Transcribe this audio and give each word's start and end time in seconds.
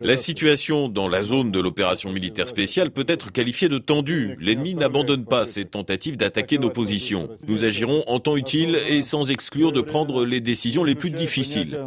La 0.00 0.16
situation 0.16 0.88
dans 0.88 1.08
la 1.08 1.22
zone 1.22 1.50
de 1.50 1.60
l'opération 1.60 2.12
militaire 2.12 2.48
spéciale 2.48 2.90
peut 2.90 3.04
être 3.06 3.30
qualifiée 3.30 3.68
de 3.68 3.76
tendue. 3.76 4.36
L'ennemi 4.40 4.74
n'abandonne 4.74 5.26
pas 5.26 5.44
ses 5.44 5.66
tentatives 5.66 6.16
d'attaquer 6.16 6.56
nos 6.56 6.70
positions. 6.70 7.28
Nous 7.46 7.66
agirons 7.66 8.04
en 8.06 8.20
temps 8.20 8.36
utile 8.36 8.78
et 8.88 9.02
sans 9.02 9.30
exclure 9.30 9.72
de 9.72 9.82
prendre 9.82 10.24
les 10.24 10.40
décisions 10.40 10.82
les 10.82 10.94
plus 10.94 11.10
difficiles. 11.10 11.78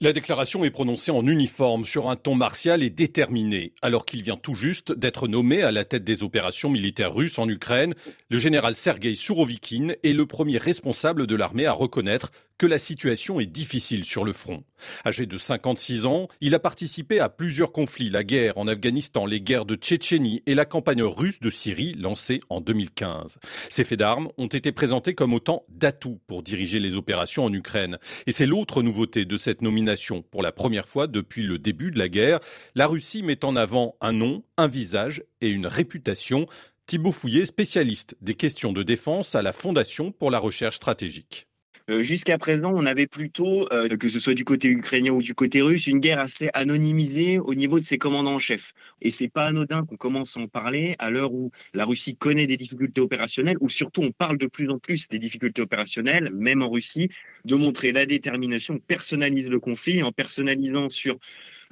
La 0.00 0.12
déclaration 0.12 0.64
est 0.64 0.70
prononcée 0.70 1.10
en 1.10 1.26
uniforme 1.26 1.84
sur 1.84 2.08
un 2.08 2.14
ton 2.14 2.36
martial 2.36 2.84
et 2.84 2.90
déterminé. 2.90 3.72
Alors 3.82 4.06
qu'il 4.06 4.22
vient 4.22 4.36
tout 4.36 4.54
juste 4.54 4.92
d'être 4.92 5.26
nommé 5.26 5.62
à 5.62 5.72
la 5.72 5.84
tête 5.84 6.04
des 6.04 6.22
opérations 6.22 6.70
militaires 6.70 7.12
russes 7.12 7.36
en 7.36 7.48
Ukraine, 7.48 7.94
le 8.30 8.38
général 8.38 8.76
Sergei 8.76 9.16
Sourovikine 9.16 9.96
est 10.04 10.12
le 10.12 10.24
premier 10.24 10.56
responsable 10.56 11.26
de 11.26 11.34
l'armée 11.34 11.66
à 11.66 11.72
reconnaître 11.72 12.30
que 12.58 12.66
la 12.66 12.78
situation 12.78 13.40
est 13.40 13.46
difficile 13.46 14.04
sur 14.04 14.24
le 14.24 14.32
front. 14.32 14.64
Âgé 15.06 15.26
de 15.26 15.38
56 15.38 16.06
ans, 16.06 16.28
il 16.40 16.54
a 16.54 16.58
participé 16.58 17.20
à 17.20 17.28
plusieurs 17.28 17.72
conflits, 17.72 18.10
la 18.10 18.24
guerre 18.24 18.58
en 18.58 18.66
Afghanistan, 18.66 19.26
les 19.26 19.40
guerres 19.40 19.64
de 19.64 19.76
Tchétchénie 19.76 20.42
et 20.46 20.54
la 20.54 20.64
campagne 20.64 21.02
russe 21.02 21.40
de 21.40 21.50
Syrie 21.50 21.94
lancée 21.94 22.40
en 22.48 22.60
2015. 22.60 23.38
Ces 23.70 23.84
faits 23.84 23.98
d'armes 23.98 24.28
ont 24.38 24.46
été 24.48 24.72
présentés 24.72 25.14
comme 25.14 25.34
autant 25.34 25.64
d'atouts 25.68 26.20
pour 26.26 26.42
diriger 26.42 26.80
les 26.80 26.96
opérations 26.96 27.44
en 27.44 27.52
Ukraine. 27.52 27.98
Et 28.26 28.32
c'est 28.32 28.46
l'autre 28.46 28.82
nouveauté 28.82 29.24
de 29.24 29.36
cette 29.36 29.62
nomination. 29.62 30.22
Pour 30.22 30.42
la 30.42 30.52
première 30.52 30.88
fois 30.88 31.06
depuis 31.06 31.44
le 31.44 31.58
début 31.58 31.90
de 31.90 31.98
la 31.98 32.08
guerre, 32.08 32.40
la 32.74 32.86
Russie 32.86 33.22
met 33.22 33.44
en 33.44 33.56
avant 33.56 33.96
un 34.00 34.12
nom, 34.12 34.42
un 34.56 34.66
visage 34.66 35.22
et 35.40 35.48
une 35.48 35.66
réputation. 35.66 36.46
Thibaut 36.86 37.12
Fouillet, 37.12 37.44
spécialiste 37.44 38.16
des 38.20 38.34
questions 38.34 38.72
de 38.72 38.82
défense 38.82 39.34
à 39.34 39.42
la 39.42 39.52
Fondation 39.52 40.10
pour 40.10 40.30
la 40.30 40.38
recherche 40.38 40.76
stratégique. 40.76 41.46
Euh, 41.90 42.02
jusqu'à 42.02 42.36
présent, 42.36 42.70
on 42.74 42.84
avait 42.84 43.06
plutôt, 43.06 43.66
euh, 43.72 43.88
que 43.88 44.10
ce 44.10 44.20
soit 44.20 44.34
du 44.34 44.44
côté 44.44 44.68
ukrainien 44.68 45.12
ou 45.12 45.22
du 45.22 45.34
côté 45.34 45.62
russe, 45.62 45.86
une 45.86 46.00
guerre 46.00 46.20
assez 46.20 46.50
anonymisée 46.52 47.38
au 47.38 47.54
niveau 47.54 47.80
de 47.80 47.84
ses 47.84 47.96
commandants 47.96 48.34
en 48.34 48.38
chef. 48.38 48.74
Et 49.00 49.10
c'est 49.10 49.28
pas 49.28 49.46
anodin 49.46 49.86
qu'on 49.86 49.96
commence 49.96 50.36
à 50.36 50.40
en 50.40 50.48
parler 50.48 50.96
à 50.98 51.08
l'heure 51.10 51.32
où 51.32 51.50
la 51.72 51.86
Russie 51.86 52.14
connaît 52.14 52.46
des 52.46 52.58
difficultés 52.58 53.00
opérationnelles, 53.00 53.56
ou 53.60 53.70
surtout 53.70 54.02
on 54.02 54.10
parle 54.10 54.36
de 54.36 54.46
plus 54.46 54.68
en 54.68 54.78
plus 54.78 55.08
des 55.08 55.18
difficultés 55.18 55.62
opérationnelles, 55.62 56.30
même 56.34 56.62
en 56.62 56.68
Russie, 56.68 57.08
de 57.48 57.54
montrer 57.54 57.92
la 57.92 58.06
détermination, 58.06 58.74
on 58.74 58.78
personnalise 58.78 59.48
le 59.48 59.58
conflit 59.58 60.02
en 60.02 60.12
personnalisant 60.12 60.90
sur 60.90 61.18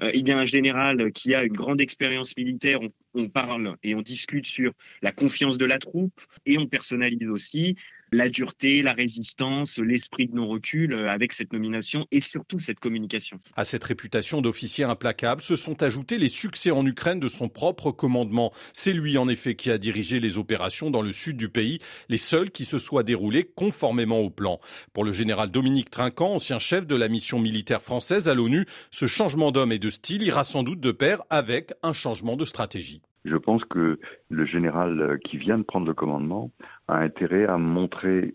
euh, 0.02 0.10
il 0.14 0.26
y 0.26 0.32
a 0.32 0.38
un 0.38 0.46
général 0.46 1.12
qui 1.12 1.34
a 1.34 1.44
une 1.44 1.52
grande 1.52 1.80
expérience 1.80 2.36
militaire, 2.36 2.80
on 3.14 3.28
parle 3.28 3.76
et 3.82 3.94
on 3.94 4.02
discute 4.02 4.46
sur 4.46 4.72
la 5.02 5.12
confiance 5.12 5.58
de 5.58 5.66
la 5.66 5.78
troupe 5.78 6.20
et 6.46 6.58
on 6.58 6.66
personnalise 6.66 7.28
aussi 7.28 7.76
la 8.12 8.28
dureté, 8.28 8.82
la 8.82 8.92
résistance, 8.92 9.78
l'esprit 9.78 10.28
de 10.28 10.34
non-recul 10.34 10.92
euh, 10.92 11.10
avec 11.10 11.32
cette 11.32 11.52
nomination 11.52 12.06
et 12.12 12.20
surtout 12.20 12.58
cette 12.58 12.78
communication. 12.78 13.38
À 13.56 13.64
cette 13.64 13.82
réputation 13.84 14.40
d'officier 14.40 14.84
implacable 14.84 15.42
se 15.42 15.56
sont 15.56 15.82
ajoutés 15.82 16.18
les 16.18 16.28
succès 16.28 16.70
en 16.70 16.86
Ukraine 16.86 17.18
de 17.18 17.28
son 17.28 17.48
propre 17.48 17.90
commandement. 17.90 18.52
C'est 18.72 18.92
lui 18.92 19.18
en 19.18 19.28
effet 19.28 19.56
qui 19.56 19.70
a 19.70 19.78
dirigé 19.78 20.20
les 20.20 20.38
opérations 20.38 20.90
dans 20.90 21.02
le 21.02 21.12
sud 21.12 21.36
du 21.36 21.48
pays, 21.48 21.80
les 22.08 22.16
seules 22.16 22.50
qui 22.50 22.64
se 22.64 22.78
soient 22.78 23.02
déroulées 23.02 23.44
conformément 23.44 24.20
au 24.20 24.30
plan. 24.30 24.60
Pour 24.92 25.04
le 25.04 25.12
général 25.12 25.50
Dominique 25.50 25.65
Trinquant, 25.90 26.34
ancien 26.34 26.58
chef 26.58 26.86
de 26.86 26.96
la 26.96 27.08
mission 27.08 27.38
militaire 27.38 27.82
française 27.82 28.28
à 28.28 28.34
l'ONU, 28.34 28.66
ce 28.90 29.06
changement 29.06 29.50
d'homme 29.50 29.72
et 29.72 29.78
de 29.78 29.90
style 29.90 30.22
ira 30.22 30.44
sans 30.44 30.62
doute 30.62 30.80
de 30.80 30.92
pair 30.92 31.22
avec 31.30 31.72
un 31.82 31.92
changement 31.92 32.36
de 32.36 32.44
stratégie. 32.44 33.02
Je 33.24 33.36
pense 33.36 33.64
que 33.64 33.98
le 34.28 34.44
général 34.44 35.18
qui 35.24 35.36
vient 35.36 35.58
de 35.58 35.64
prendre 35.64 35.86
le 35.86 35.94
commandement 35.94 36.52
a 36.86 36.98
intérêt 36.98 37.46
à 37.46 37.58
montrer 37.58 38.32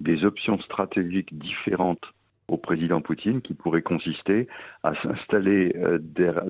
des 0.00 0.24
options 0.24 0.58
stratégiques 0.60 1.36
différentes 1.36 2.14
au 2.48 2.56
président 2.56 3.00
Poutine 3.00 3.42
qui 3.42 3.54
pourraient 3.54 3.82
consister 3.82 4.48
à 4.82 4.94
s'installer 4.94 5.72
euh, 5.76 5.98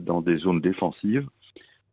dans 0.00 0.22
des 0.22 0.38
zones 0.38 0.60
défensives 0.60 1.28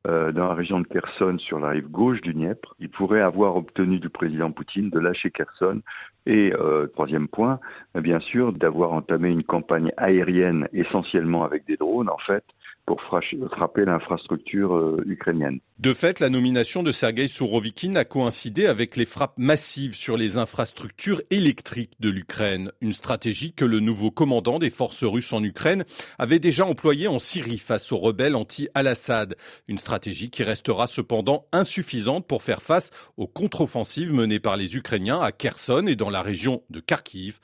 dans 0.08 0.48
la 0.48 0.54
région 0.54 0.80
de 0.80 0.88
Kherson 0.88 1.38
sur 1.38 1.60
la 1.60 1.70
rive 1.70 1.90
gauche 1.90 2.22
du 2.22 2.34
Dniepr. 2.34 2.74
Il 2.80 2.90
pourrait 2.90 3.22
avoir 3.22 3.58
obtenu 3.58 4.00
du 4.00 4.10
président 4.10 4.52
Poutine 4.52 4.90
de 4.90 5.00
lâcher 5.00 5.32
Kherson 5.32 5.82
et, 6.26 6.54
troisième 6.94 7.28
point, 7.28 7.60
bien 7.94 8.20
sûr, 8.22 8.54
d'avoir 8.54 8.94
entamé 8.94 9.30
une 9.30 9.44
campagne 9.44 9.92
aérienne 9.98 10.70
essentiellement 10.72 11.44
avec 11.44 11.66
des 11.66 11.76
drones, 11.76 12.10
en 12.10 12.18
fait, 12.20 12.46
pour 12.88 13.02
frapper 13.02 13.84
l'infrastructure 13.84 14.74
euh, 14.78 15.04
ukrainienne. 15.06 15.60
De 15.78 15.94
fait, 15.94 16.22
la 16.22 16.30
nomination 16.30 16.84
de 16.84 16.94
Sergei 16.94 17.28
Sourovikine 17.28 17.98
a 17.98 18.06
coïncidé 18.06 18.66
avec 18.66 18.96
les 18.96 19.06
frappes 19.06 19.38
massives 19.38 19.94
sur 19.94 20.16
les 20.16 20.38
infrastructures 20.38 21.22
électriques 21.30 21.98
de 22.00 22.10
l'Ukraine, 22.10 22.72
une 22.80 22.94
stratégie 22.94 23.52
que 23.52 23.66
le 23.66 23.82
nouveau 23.82 24.10
commandant 24.10 24.58
des 24.58 24.70
forces 24.70 25.04
russes 25.04 25.34
en 25.34 25.44
Ukraine 25.44 25.84
avait 26.18 26.40
déjà 26.40 26.66
employée 26.66 27.10
en 27.10 27.20
Syrie 27.20 27.58
face 27.58 27.92
aux 27.92 27.98
rebelles 27.98 28.38
anti-Al-Assad, 28.38 29.36
une 29.68 29.78
stratégie 29.78 30.30
qui 30.30 30.44
restera 30.44 30.88
cependant 30.88 31.46
insuffisante 31.52 32.26
pour 32.26 32.42
faire 32.42 32.62
face 32.62 32.92
aux 33.18 33.28
contre-offensives 33.28 34.14
menées 34.14 34.40
par 34.40 34.56
les 34.56 34.78
Ukrainiens 34.78 35.20
à 35.20 35.34
Kherson 35.34 35.88
et 35.88 35.98
dans 35.98 36.10
la 36.10 36.22
région 36.22 36.64
de 36.70 36.80
Kharkiv. 36.80 37.42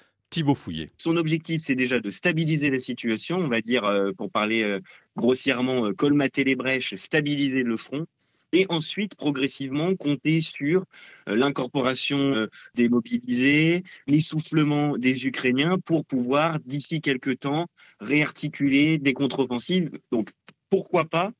Son 0.97 1.17
objectif, 1.17 1.61
c'est 1.61 1.75
déjà 1.75 1.99
de 1.99 2.09
stabiliser 2.09 2.69
la 2.69 2.79
situation, 2.79 3.37
on 3.37 3.47
va 3.47 3.61
dire, 3.61 3.83
euh, 3.83 4.11
pour 4.13 4.31
parler 4.31 4.63
euh, 4.63 4.79
grossièrement, 5.15 5.85
euh, 5.85 5.93
colmater 5.93 6.43
les 6.43 6.55
brèches, 6.55 6.95
stabiliser 6.95 7.61
le 7.63 7.77
front 7.77 8.05
et 8.51 8.65
ensuite 8.69 9.15
progressivement 9.15 9.95
compter 9.95 10.39
sur 10.39 10.85
l'incorporation 11.25 12.47
des 12.75 12.87
mobilisés, 12.87 13.83
l'essoufflement 14.05 14.95
des 14.95 15.25
Ukrainiens 15.25 15.79
pour 15.83 16.05
pouvoir, 16.05 16.59
d'ici 16.59 17.01
quelques 17.01 17.39
temps, 17.39 17.65
réarticuler 17.99 18.99
des 18.99 19.13
contre-offensives. 19.13 19.89
Donc, 20.11 20.29
pourquoi 20.69 21.05
pas 21.05 21.31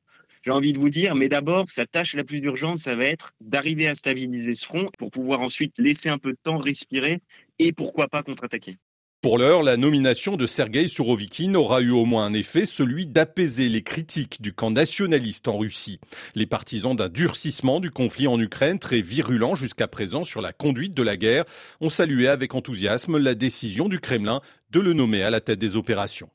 j'ai 0.44 0.50
envie 0.50 0.74
de 0.74 0.78
vous 0.78 0.90
dire, 0.90 1.14
mais 1.14 1.30
d'abord, 1.30 1.68
sa 1.68 1.86
tâche 1.86 2.14
la 2.14 2.22
plus 2.22 2.38
urgente, 2.40 2.78
ça 2.78 2.94
va 2.94 3.06
être 3.06 3.32
d'arriver 3.40 3.88
à 3.88 3.94
stabiliser 3.94 4.54
ce 4.54 4.66
front 4.66 4.90
pour 4.98 5.10
pouvoir 5.10 5.40
ensuite 5.40 5.72
laisser 5.78 6.10
un 6.10 6.18
peu 6.18 6.32
de 6.32 6.38
temps 6.42 6.58
respirer 6.58 7.22
et 7.58 7.72
pourquoi 7.72 8.08
pas 8.08 8.22
contre-attaquer. 8.22 8.76
Pour 9.22 9.38
l'heure, 9.38 9.62
la 9.62 9.78
nomination 9.78 10.36
de 10.36 10.46
Sergei 10.46 10.86
Sourovikine 10.86 11.56
aura 11.56 11.80
eu 11.80 11.92
au 11.92 12.04
moins 12.04 12.26
un 12.26 12.34
effet, 12.34 12.66
celui 12.66 13.06
d'apaiser 13.06 13.70
les 13.70 13.82
critiques 13.82 14.42
du 14.42 14.52
camp 14.52 14.70
nationaliste 14.70 15.48
en 15.48 15.56
Russie. 15.56 15.98
Les 16.34 16.44
partisans 16.44 16.94
d'un 16.94 17.08
durcissement 17.08 17.80
du 17.80 17.90
conflit 17.90 18.26
en 18.26 18.38
Ukraine, 18.38 18.78
très 18.78 19.00
virulent 19.00 19.54
jusqu'à 19.54 19.88
présent 19.88 20.24
sur 20.24 20.42
la 20.42 20.52
conduite 20.52 20.92
de 20.92 21.02
la 21.02 21.16
guerre, 21.16 21.46
ont 21.80 21.88
salué 21.88 22.28
avec 22.28 22.54
enthousiasme 22.54 23.16
la 23.16 23.34
décision 23.34 23.88
du 23.88 23.98
Kremlin 23.98 24.42
de 24.72 24.80
le 24.80 24.92
nommer 24.92 25.22
à 25.22 25.30
la 25.30 25.40
tête 25.40 25.58
des 25.58 25.78
opérations. 25.78 26.28